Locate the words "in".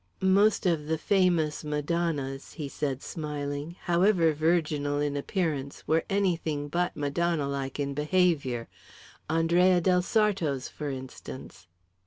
4.99-5.15, 7.79-7.93